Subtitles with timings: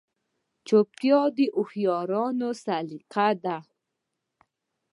[0.67, 3.57] چوپتیا، د هوښیارانو سلیقه ده.